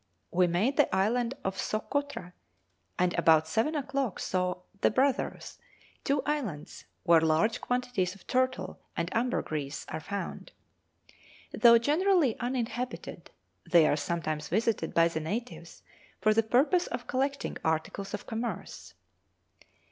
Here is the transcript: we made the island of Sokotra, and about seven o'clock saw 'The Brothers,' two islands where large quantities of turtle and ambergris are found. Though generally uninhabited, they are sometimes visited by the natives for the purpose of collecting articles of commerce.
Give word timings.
we 0.31 0.47
made 0.47 0.77
the 0.77 0.95
island 0.95 1.35
of 1.43 1.59
Sokotra, 1.59 2.33
and 2.97 3.13
about 3.19 3.47
seven 3.47 3.75
o'clock 3.75 4.17
saw 4.19 4.63
'The 4.79 4.89
Brothers,' 4.89 5.59
two 6.03 6.23
islands 6.25 6.85
where 7.03 7.21
large 7.21 7.61
quantities 7.61 8.15
of 8.15 8.25
turtle 8.25 8.79
and 8.97 9.15
ambergris 9.15 9.85
are 9.89 9.99
found. 9.99 10.53
Though 11.53 11.77
generally 11.77 12.35
uninhabited, 12.39 13.29
they 13.69 13.85
are 13.87 13.95
sometimes 13.95 14.47
visited 14.47 14.95
by 14.95 15.07
the 15.07 15.19
natives 15.19 15.83
for 16.19 16.33
the 16.33 16.41
purpose 16.41 16.87
of 16.87 17.05
collecting 17.05 17.57
articles 17.63 18.15
of 18.15 18.25
commerce. 18.25 18.95